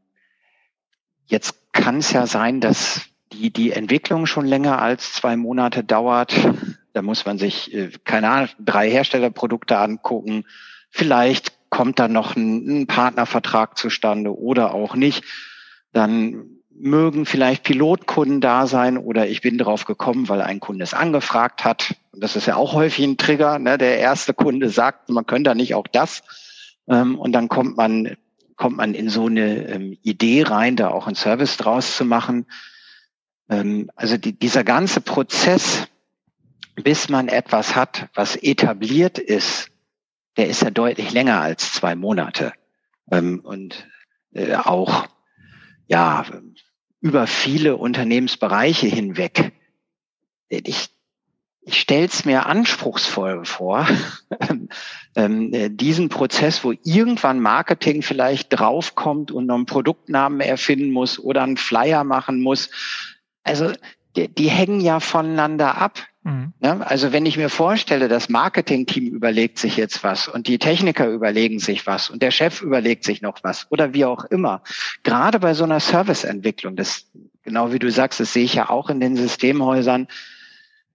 [1.25, 3.01] jetzt kann es ja sein, dass
[3.33, 6.33] die, die Entwicklung schon länger als zwei Monate dauert.
[6.93, 10.45] Da muss man sich, äh, keine Ahnung, drei Herstellerprodukte angucken,
[10.91, 15.23] Vielleicht kommt da noch ein, ein Partnervertrag zustande oder auch nicht.
[15.93, 20.93] Dann mögen vielleicht Pilotkunden da sein oder ich bin darauf gekommen, weil ein Kunde es
[20.93, 21.95] angefragt hat.
[22.11, 23.59] Und das ist ja auch häufig ein Trigger.
[23.59, 23.77] Ne?
[23.77, 26.23] Der erste Kunde sagt, man könnte da nicht auch das.
[26.87, 28.17] Ähm, und dann kommt man,
[28.55, 32.45] kommt man in so eine ähm, Idee rein, da auch einen Service draus zu machen.
[33.49, 35.87] Ähm, also die, dieser ganze Prozess,
[36.75, 39.69] bis man etwas hat, was etabliert ist,
[40.37, 42.53] der ist ja deutlich länger als zwei Monate
[43.11, 43.85] ähm, und
[44.33, 45.07] äh, auch
[45.91, 46.25] ja
[47.01, 49.51] über viele Unternehmensbereiche hinweg.
[50.47, 50.89] Ich,
[51.61, 53.87] ich stelle es mir anspruchsvoll vor,
[55.15, 61.19] ähm, äh, diesen Prozess, wo irgendwann Marketing vielleicht draufkommt und noch einen Produktnamen erfinden muss
[61.19, 62.69] oder einen Flyer machen muss.
[63.43, 63.73] Also
[64.15, 65.99] die, die hängen ja voneinander ab.
[66.23, 66.53] Mhm.
[66.61, 71.07] Ja, also wenn ich mir vorstelle, das Marketing-Team überlegt sich jetzt was und die Techniker
[71.07, 74.61] überlegen sich was und der Chef überlegt sich noch was oder wie auch immer.
[75.03, 77.07] Gerade bei so einer Serviceentwicklung, das
[77.43, 80.07] genau wie du sagst, das sehe ich ja auch in den Systemhäusern,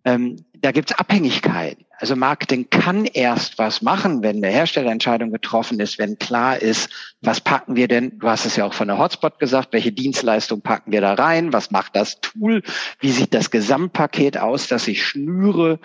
[0.04, 1.84] ähm, da gibt's Abhängigkeiten.
[1.98, 6.90] Also Marketing kann erst was machen, wenn eine Herstellerentscheidung getroffen ist, wenn klar ist,
[7.22, 10.60] was packen wir denn, du hast es ja auch von der Hotspot gesagt, welche Dienstleistung
[10.60, 12.62] packen wir da rein, was macht das Tool,
[13.00, 15.80] wie sieht das Gesamtpaket aus, das ich schnüre,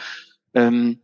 [0.54, 1.00] ähm,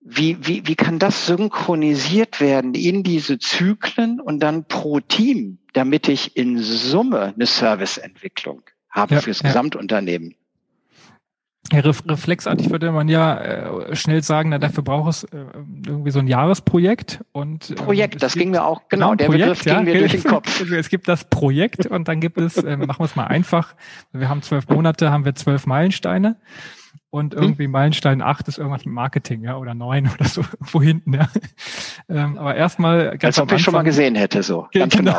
[0.00, 6.08] wie, wie, wie kann das synchronisiert werden in diese Zyklen und dann pro Team, damit
[6.08, 9.48] ich in Summe eine Serviceentwicklung habe ja, fürs ja.
[9.48, 10.37] Gesamtunternehmen?
[11.72, 15.44] Reflexartig würde man ja äh, schnell sagen, na, dafür braucht es äh,
[15.86, 19.26] irgendwie so ein Jahresprojekt und ähm, Projekt, das gibt, ging mir auch genau, genau der
[19.26, 20.64] Projekt, Begriff ging ja, mir durch den Kopf.
[20.70, 23.74] Es gibt das Projekt und dann gibt es, äh, machen wir es mal einfach.
[24.12, 26.36] Wir haben zwölf Monate, haben wir zwölf Meilensteine
[27.10, 27.42] und hm?
[27.42, 27.70] irgendwie hm.
[27.70, 31.28] Meilenstein 8 ist irgendwas mit Marketing, ja, oder 9 oder so, wo hinten, ja.
[32.08, 34.68] Ähm, aber erstmal ganz Als ob ich schon mal gesehen hätte, so.
[34.72, 35.16] Ganz genau,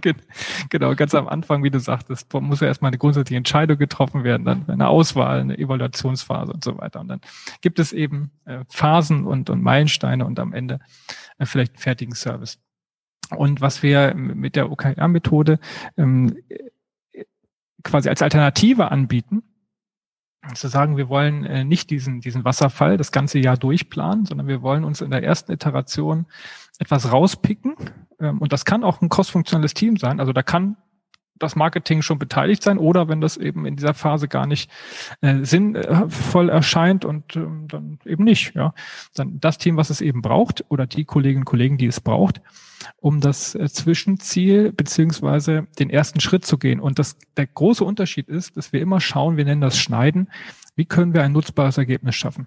[0.00, 0.18] genau,
[0.70, 4.44] genau, ganz am Anfang, wie du sagtest, muss ja erstmal eine grundsätzliche Entscheidung getroffen werden,
[4.44, 7.00] dann eine Auswahl, eine Evaluationsphase und so weiter.
[7.00, 7.20] Und dann
[7.60, 10.78] gibt es eben äh, Phasen und, und Meilensteine und am Ende
[11.38, 12.60] äh, vielleicht einen fertigen Service.
[13.30, 15.58] Und was wir mit der OKR-Methode
[15.96, 16.36] ähm,
[17.82, 19.42] quasi als Alternative anbieten,
[20.52, 24.62] zu sagen, wir wollen äh, nicht diesen, diesen Wasserfall das ganze Jahr durchplanen, sondern wir
[24.62, 26.26] wollen uns in der ersten Iteration
[26.78, 27.74] etwas rauspicken.
[28.20, 30.20] Ähm, und das kann auch ein crossfunktionales Team sein.
[30.20, 30.76] Also da kann
[31.44, 34.70] das Marketing schon beteiligt sein oder wenn das eben in dieser Phase gar nicht
[35.20, 38.74] äh, sinnvoll erscheint und ähm, dann eben nicht, ja.
[39.14, 42.40] Dann das Team, was es eben braucht oder die Kolleginnen und Kollegen, die es braucht,
[42.96, 46.80] um das äh, Zwischenziel beziehungsweise den ersten Schritt zu gehen.
[46.80, 50.28] Und das, der große Unterschied ist, dass wir immer schauen, wir nennen das Schneiden,
[50.76, 52.46] wie können wir ein nutzbares Ergebnis schaffen.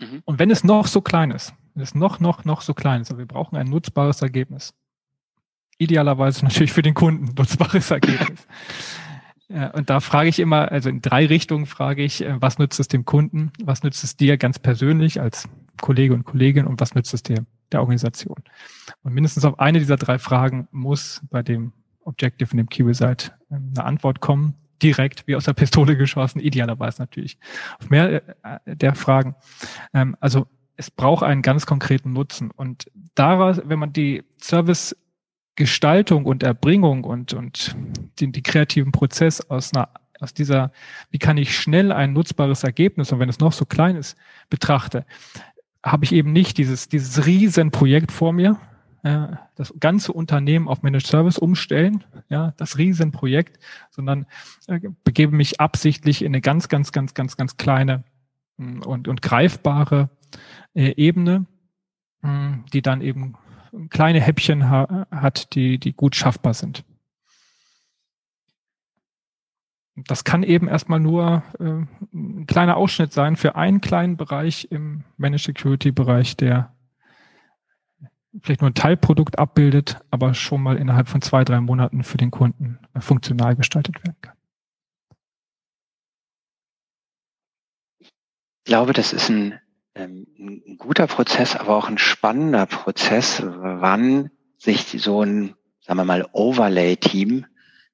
[0.00, 0.22] Mhm.
[0.24, 3.10] Und wenn es noch so klein ist, wenn es noch, noch, noch so klein ist,
[3.10, 4.74] aber wir brauchen ein nutzbares Ergebnis,
[5.80, 8.46] idealerweise natürlich für den Kunden nutzbares Ergebnis.
[9.48, 12.78] Ja, und da frage ich immer, also in drei Richtungen frage ich, äh, was nützt
[12.78, 15.48] es dem Kunden, was nützt es dir ganz persönlich als
[15.80, 18.36] Kollege und Kollegin und was nützt es dir der Organisation?
[19.02, 21.72] Und mindestens auf eine dieser drei Fragen muss bei dem
[22.04, 26.38] Objective und dem Key Result ähm, eine Antwort kommen, direkt wie aus der Pistole geschossen,
[26.38, 27.38] idealerweise natürlich
[27.80, 29.34] auf mehr äh, der Fragen.
[29.92, 34.96] Ähm, also es braucht einen ganz konkreten Nutzen und daraus, wenn man die Service
[35.56, 37.76] Gestaltung und Erbringung und, und
[38.20, 39.88] den, die kreativen Prozess aus einer
[40.20, 40.70] aus dieser,
[41.10, 44.18] wie kann ich schnell ein nutzbares Ergebnis, und wenn es noch so klein ist,
[44.50, 45.06] betrachte,
[45.82, 48.58] habe ich eben nicht dieses, dieses Riesenprojekt vor mir,
[49.02, 53.58] das ganze Unternehmen auf Managed Service umstellen, ja, das Riesenprojekt,
[53.88, 54.26] sondern
[54.66, 58.04] äh, begebe mich absichtlich in eine ganz, ganz, ganz, ganz, ganz kleine
[58.58, 60.10] mh, und, und greifbare
[60.74, 61.46] äh, Ebene,
[62.20, 63.36] mh, die dann eben
[63.90, 66.84] kleine Häppchen ha hat, die, die gut schaffbar sind.
[69.96, 75.04] Das kann eben erstmal nur äh, ein kleiner Ausschnitt sein für einen kleinen Bereich im
[75.16, 76.74] Managed Security Bereich, der
[78.42, 82.30] vielleicht nur ein Teilprodukt abbildet, aber schon mal innerhalb von zwei, drei Monaten für den
[82.30, 84.36] Kunden äh, funktional gestaltet werden kann.
[87.98, 88.12] Ich
[88.64, 89.58] glaube, das ist ein,
[90.04, 96.28] ein guter Prozess, aber auch ein spannender Prozess, wann sich so ein, sagen wir mal,
[96.32, 97.46] Overlay-Team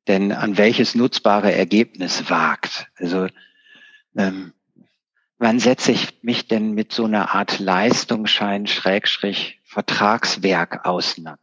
[0.08, 2.88] denn an welches nutzbare Ergebnis wagt.
[2.96, 3.26] Also
[4.16, 4.52] ähm,
[5.38, 11.40] wann setze ich mich denn mit so einer Art Leistungsschein Schrägstrich Vertragswerk auseinander?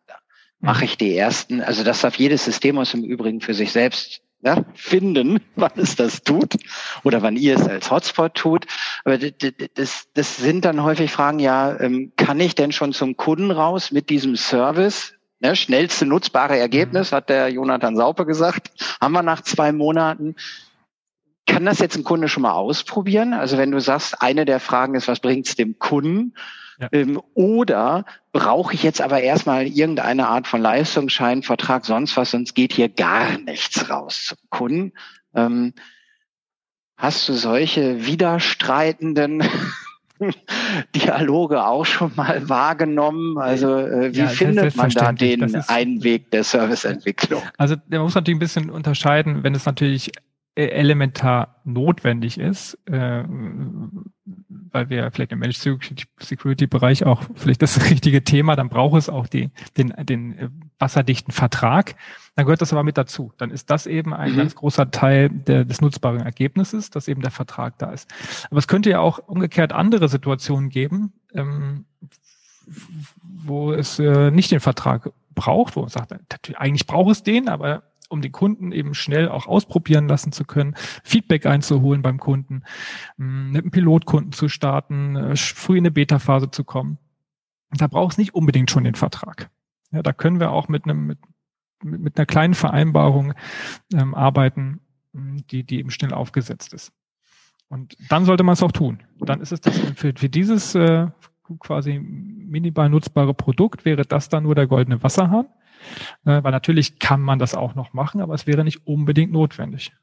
[0.59, 4.21] Mache ich die ersten, also das darf jedes System aus dem Übrigen für sich selbst
[4.43, 6.55] ja, finden, wann es das tut
[7.03, 8.65] oder wann ihr es als Hotspot tut.
[9.05, 13.51] Aber das, das sind dann häufig Fragen, ja, ähm, kann ich denn schon zum Kunden
[13.51, 15.13] raus mit diesem Service?
[15.39, 17.15] Ne, schnellste nutzbare Ergebnis, mhm.
[17.15, 20.35] hat der Jonathan Saupe gesagt, haben wir nach zwei Monaten.
[21.45, 23.33] Kann das jetzt ein Kunde schon mal ausprobieren?
[23.33, 26.33] Also wenn du sagst, eine der Fragen ist, was bringt es dem Kunden?
[26.83, 26.89] Ja.
[26.91, 32.53] Ähm, oder brauche ich jetzt aber erstmal irgendeine Art von Leistungsschein, Vertrag, sonst was, sonst
[32.53, 34.93] geht hier gar nichts raus zum Kunden.
[35.33, 35.73] Ähm,
[36.97, 39.43] hast du solche widerstreitenden
[40.95, 43.37] Dialoge auch schon mal wahrgenommen?
[43.37, 47.41] Also äh, wie ja, findet man da den einen Weg der Serviceentwicklung?
[47.57, 50.11] Also der muss natürlich ein bisschen unterscheiden, wenn es natürlich
[50.55, 53.23] äh, elementar notwendig ist, äh,
[54.73, 55.79] weil wir vielleicht im Managed
[56.19, 60.49] Security Bereich auch vielleicht das richtige Thema, dann braucht es auch die, den, den äh,
[60.79, 61.95] wasserdichten Vertrag.
[62.35, 63.31] Dann gehört das aber mit dazu.
[63.37, 64.37] Dann ist das eben ein mhm.
[64.37, 68.09] ganz großer Teil der, des nutzbaren Ergebnisses, dass eben der Vertrag da ist.
[68.49, 71.85] Aber es könnte ja auch umgekehrt andere Situationen geben, ähm,
[73.21, 76.13] wo es äh, nicht den Vertrag braucht, wo man sagt,
[76.55, 77.83] eigentlich braucht es den, aber
[78.13, 82.63] um den Kunden eben schnell auch ausprobieren lassen zu können, Feedback einzuholen beim Kunden,
[83.17, 86.99] mm, mit einem Pilotkunden zu starten, äh, früh in eine Beta-Phase zu kommen.
[87.71, 89.49] Da braucht es nicht unbedingt schon den Vertrag.
[89.91, 91.19] Ja, da können wir auch mit einem mit,
[91.81, 93.33] mit einer kleinen Vereinbarung
[93.93, 94.79] ähm, arbeiten,
[95.11, 96.93] mm, die, die eben schnell aufgesetzt ist.
[97.67, 98.99] Und dann sollte man es auch tun.
[99.19, 101.07] Dann ist es das für, für dieses äh,
[101.59, 105.47] quasi minimal nutzbare Produkt wäre das dann nur der goldene Wasserhahn.
[106.25, 109.93] Äh, weil natürlich kann man das auch noch machen, aber es wäre nicht unbedingt notwendig.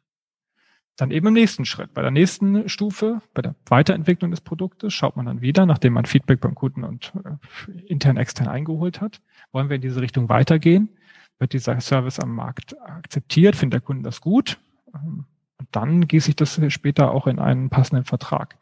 [0.96, 1.94] Dann eben im nächsten Schritt.
[1.94, 6.04] Bei der nächsten Stufe, bei der Weiterentwicklung des Produktes, schaut man dann wieder, nachdem man
[6.04, 10.90] Feedback beim Kunden und äh, intern, extern eingeholt hat, wollen wir in diese Richtung weitergehen?
[11.38, 13.56] Wird dieser Service am Markt akzeptiert?
[13.56, 14.58] Findet der Kunde das gut?
[14.94, 15.24] Ähm,
[15.56, 18.58] und dann gieße ich das später auch in einen passenden Vertrag.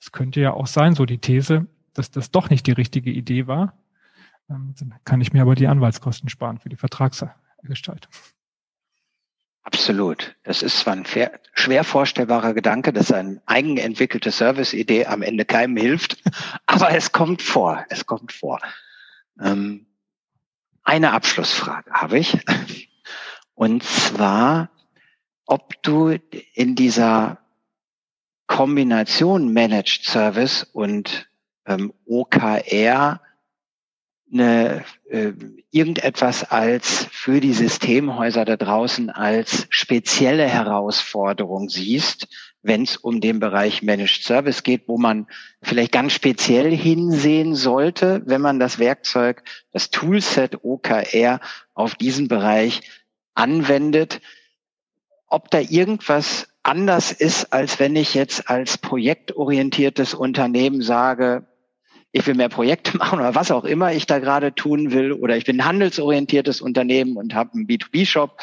[0.00, 3.46] Es könnte ja auch sein, so die These, dass das doch nicht die richtige Idee
[3.46, 3.74] war,
[4.48, 8.12] dann kann ich mir aber die Anwaltskosten sparen für die Vertragsgestaltung.
[9.62, 10.34] Absolut.
[10.44, 11.04] Das ist zwar ein
[11.52, 16.22] schwer vorstellbarer Gedanke, dass eine eigenentwickelte Service-Idee am Ende keinem hilft,
[16.66, 17.84] aber es kommt vor.
[17.90, 18.60] Es kommt vor.
[19.38, 19.86] Ähm,
[20.82, 22.38] eine Abschlussfrage habe ich.
[23.52, 24.70] Und zwar,
[25.44, 26.16] ob du
[26.54, 27.38] in dieser
[28.46, 31.28] Kombination Managed Service und
[31.66, 33.20] ähm, OKR
[34.32, 35.32] eine, äh,
[35.70, 42.28] irgendetwas als für die Systemhäuser da draußen als spezielle Herausforderung siehst,
[42.62, 45.26] wenn es um den Bereich Managed Service geht, wo man
[45.62, 51.40] vielleicht ganz speziell hinsehen sollte, wenn man das Werkzeug, das Toolset OKR
[51.74, 52.82] auf diesen Bereich
[53.34, 54.20] anwendet,
[55.28, 61.46] ob da irgendwas anders ist, als wenn ich jetzt als projektorientiertes Unternehmen sage,
[62.18, 65.36] ich will mehr Projekte machen oder was auch immer ich da gerade tun will oder
[65.36, 68.38] ich bin ein handelsorientiertes Unternehmen und habe einen B2B-Shop,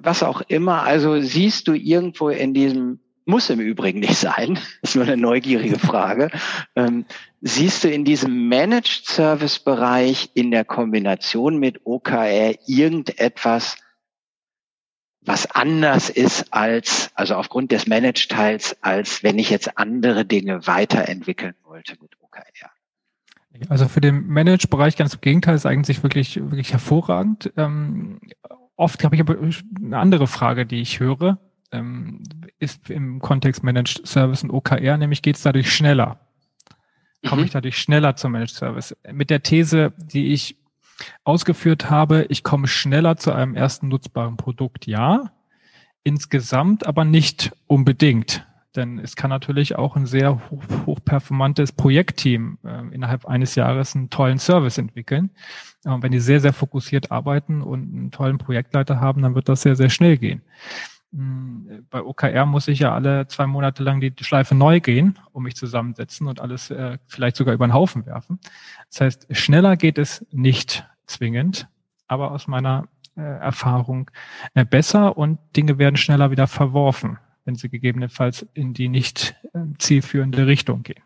[0.00, 0.82] was auch immer.
[0.82, 5.78] Also siehst du irgendwo in diesem, muss im Übrigen nicht sein, ist nur eine neugierige
[5.78, 6.30] Frage,
[6.76, 7.04] ähm,
[7.40, 13.76] siehst du in diesem Managed Service Bereich in der Kombination mit OKR irgendetwas,
[15.20, 21.54] was anders ist als, also aufgrund des Managed-Teils, als wenn ich jetzt andere Dinge weiterentwickeln
[21.64, 22.27] wollte mit OKR.
[23.68, 27.52] Also für den Manage-Bereich ganz im Gegenteil ist eigentlich wirklich, wirklich hervorragend.
[27.56, 28.20] Ähm,
[28.76, 31.38] oft habe ich aber eine andere Frage, die ich höre,
[31.72, 32.22] ähm,
[32.58, 36.20] ist im Kontext Managed Service und OKR, nämlich geht es dadurch schneller.
[37.26, 37.46] Komme mhm.
[37.46, 38.96] ich dadurch schneller zum Managed Service?
[39.10, 40.56] Mit der These, die ich
[41.24, 45.32] ausgeführt habe, ich komme schneller zu einem ersten nutzbaren Produkt, ja.
[46.04, 48.46] Insgesamt aber nicht unbedingt.
[48.78, 54.08] Denn es kann natürlich auch ein sehr hoch, hochperformantes Projektteam äh, innerhalb eines Jahres einen
[54.08, 55.30] tollen Service entwickeln.
[55.84, 59.62] Äh, wenn die sehr, sehr fokussiert arbeiten und einen tollen Projektleiter haben, dann wird das
[59.62, 60.42] sehr, sehr schnell gehen.
[61.12, 65.42] Hm, bei OKR muss ich ja alle zwei Monate lang die Schleife neu gehen, um
[65.42, 68.38] mich zusammensetzen und alles äh, vielleicht sogar über den Haufen werfen.
[68.90, 71.66] Das heißt, schneller geht es nicht zwingend,
[72.06, 74.08] aber aus meiner äh, Erfahrung
[74.54, 77.18] äh, besser und Dinge werden schneller wieder verworfen,
[77.48, 81.02] wenn sie gegebenenfalls in die nicht äh, zielführende Richtung gehen.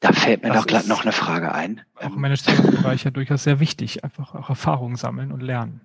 [0.00, 1.80] Da fällt mir das doch gerade noch eine Frage ein.
[1.94, 5.80] Auch im Management-Bereich ja durchaus sehr wichtig, einfach auch Erfahrungen sammeln und lernen.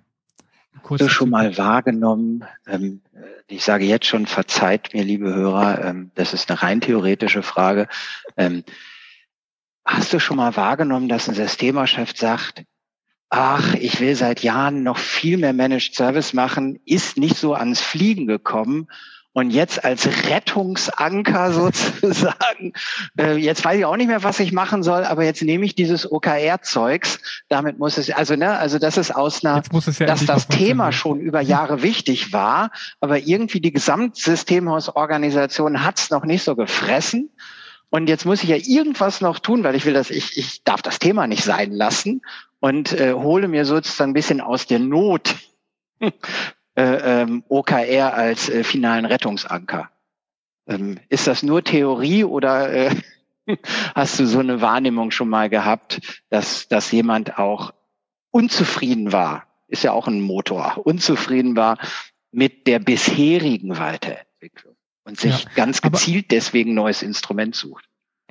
[0.84, 3.00] Hast du schon mal wahrgenommen, ähm,
[3.48, 7.88] ich sage jetzt schon, verzeiht mir, liebe Hörer, ähm, das ist eine rein theoretische Frage.
[8.36, 8.62] Ähm,
[9.86, 12.64] hast du schon mal wahrgenommen, dass ein Systemchef sagt,
[13.34, 17.80] ach, ich will seit Jahren noch viel mehr Managed Service machen, ist nicht so ans
[17.80, 18.88] Fliegen gekommen
[19.32, 22.74] und jetzt als Rettungsanker sozusagen,
[23.18, 25.74] äh, jetzt weiß ich auch nicht mehr, was ich machen soll, aber jetzt nehme ich
[25.74, 27.20] dieses OKR-Zeugs.
[27.48, 29.62] Damit muss es, also ne, also das ist aus einer,
[29.98, 32.70] ja dass das Thema schon über Jahre wichtig war,
[33.00, 37.30] aber irgendwie die Gesamtsystemhausorganisation hat es noch nicht so gefressen.
[37.88, 40.82] Und jetzt muss ich ja irgendwas noch tun, weil ich will das, ich, ich darf
[40.82, 42.20] das Thema nicht sein lassen
[42.62, 45.34] und äh, hole mir sozusagen ein bisschen aus der Not
[46.00, 46.10] äh,
[46.76, 49.90] ähm, OKR als äh, finalen Rettungsanker.
[50.68, 52.94] Ähm, ist das nur Theorie oder äh,
[53.96, 57.74] hast du so eine Wahrnehmung schon mal gehabt, dass, dass jemand auch
[58.30, 59.48] unzufrieden war?
[59.66, 61.78] Ist ja auch ein Motor, unzufrieden war
[62.30, 67.88] mit der bisherigen Weiterentwicklung und sich ja, ganz gezielt deswegen neues Instrument sucht.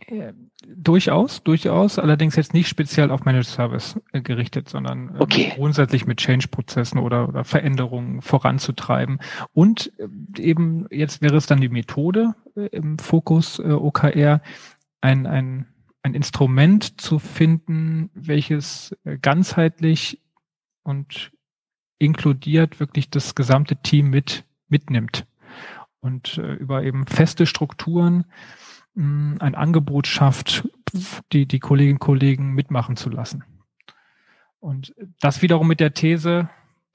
[0.07, 0.33] Äh,
[0.65, 5.53] durchaus, durchaus, allerdings jetzt nicht speziell auf Managed Service äh, gerichtet, sondern ähm, okay.
[5.55, 9.19] grundsätzlich mit Change-Prozessen oder, oder Veränderungen voranzutreiben.
[9.53, 14.41] Und äh, eben jetzt wäre es dann die Methode im Fokus OKR,
[14.99, 15.67] ein, ein,
[16.03, 20.21] ein Instrument zu finden, welches ganzheitlich
[20.83, 21.31] und
[21.97, 25.25] inkludiert wirklich das gesamte Team mit mitnimmt
[26.01, 28.25] und über eben feste Strukturen
[28.95, 30.67] ein Angebot schafft,
[31.31, 33.43] die, die Kolleginnen und Kollegen mitmachen zu lassen.
[34.59, 36.49] Und das wiederum mit der These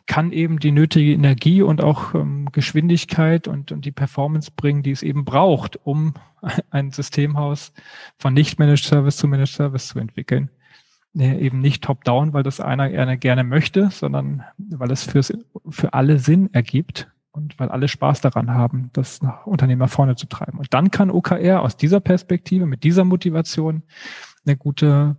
[0.07, 4.93] kann eben die nötige Energie und auch ähm, Geschwindigkeit und, und die Performance bringen, die
[4.93, 6.15] es eben braucht, um
[6.71, 7.73] ein Systemhaus
[8.19, 10.51] von nicht Managed Service zu Managed Service zu entwickeln.
[11.13, 15.33] Nee, eben nicht top-down, weil das einer gerne, gerne möchte, sondern weil es fürs,
[15.71, 20.27] für alle Sinn ergibt und weil alle Spaß daran haben, das nach Unternehmer vorne zu
[20.27, 20.59] treiben.
[20.59, 23.83] Und dann kann OKR aus dieser Perspektive, mit dieser Motivation
[24.45, 25.17] eine gute,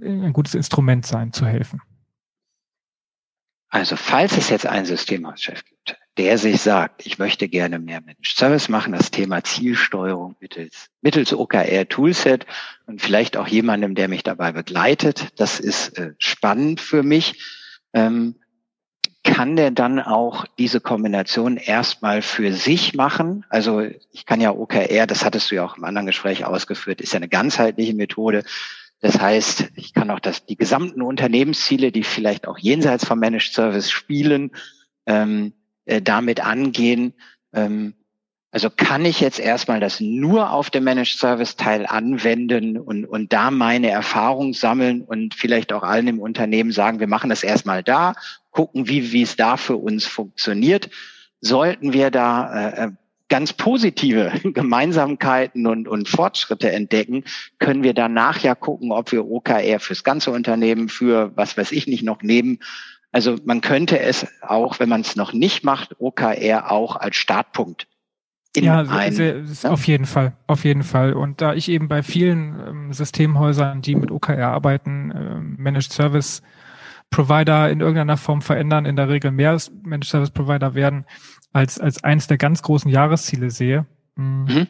[0.00, 1.80] ein gutes Instrument sein, zu helfen.
[3.68, 8.36] Also falls es jetzt einen Systemhauschef gibt, der sich sagt, ich möchte gerne mehr Managed
[8.36, 12.44] Service machen, das Thema Zielsteuerung mittels, mittels OKR Toolset
[12.84, 17.40] und vielleicht auch jemandem, der mich dabei begleitet, das ist äh, spannend für mich.
[17.94, 18.34] Ähm,
[19.24, 23.44] kann der dann auch diese Kombination erstmal für sich machen?
[23.48, 23.80] Also
[24.12, 27.18] ich kann ja OKR, das hattest du ja auch im anderen Gespräch ausgeführt, ist ja
[27.18, 28.42] eine ganzheitliche Methode.
[29.00, 33.52] Das heißt, ich kann auch das, die gesamten Unternehmensziele, die vielleicht auch jenseits vom Managed
[33.52, 34.50] Service spielen,
[35.06, 35.52] ähm,
[35.84, 37.14] äh, damit angehen.
[37.52, 37.94] Ähm,
[38.52, 43.32] also kann ich jetzt erstmal das nur auf dem Managed Service Teil anwenden und, und
[43.32, 47.82] da meine Erfahrung sammeln und vielleicht auch allen im Unternehmen sagen, wir machen das erstmal
[47.82, 48.14] da
[48.52, 50.90] gucken, wie, wie es da für uns funktioniert.
[51.40, 52.90] Sollten wir da äh,
[53.28, 57.24] ganz positive Gemeinsamkeiten und, und Fortschritte entdecken,
[57.58, 61.86] können wir danach ja gucken, ob wir OKR fürs ganze Unternehmen, für was weiß ich
[61.86, 62.60] nicht noch nehmen.
[63.10, 67.86] Also man könnte es auch, wenn man es noch nicht macht, OKR auch als Startpunkt
[68.54, 71.14] in ja, ein, sehr, ja, auf jeden Fall, auf jeden Fall.
[71.14, 76.42] Und da ich eben bei vielen ähm, Systemhäusern, die mit OKR arbeiten, äh, Managed Service
[77.12, 81.06] Provider in irgendeiner Form verändern, in der Regel mehr Managed Service Provider werden,
[81.52, 83.86] als, als eins der ganz großen Jahresziele sehe,
[84.16, 84.68] hm, mhm.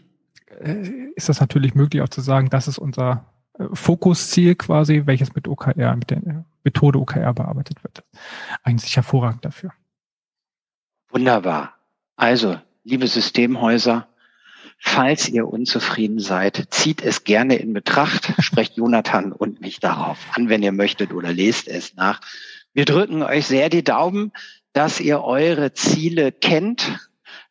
[0.61, 3.25] Äh, ist das natürlich möglich auch zu sagen, das ist unser
[3.59, 8.05] äh, Fokusziel quasi, welches mit OKR, mit der Methode OKR bearbeitet wird.
[8.63, 9.73] Eigentlich hervorragend dafür.
[11.11, 11.75] Wunderbar.
[12.17, 14.07] Also, liebe Systemhäuser,
[14.85, 20.49] falls ihr unzufrieden seid, zieht es gerne in Betracht, sprecht Jonathan und mich darauf an,
[20.49, 22.21] wenn ihr möchtet oder lest es nach.
[22.75, 24.33] Wir drücken euch sehr die Daumen,
[24.73, 26.99] dass ihr eure Ziele kennt,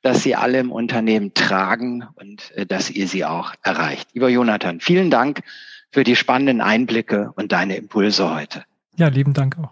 [0.01, 4.09] dass sie alle im Unternehmen tragen und äh, dass ihr sie auch erreicht.
[4.13, 5.41] Lieber Jonathan, vielen Dank
[5.89, 8.65] für die spannenden Einblicke und deine Impulse heute.
[8.97, 9.71] Ja, lieben Dank auch.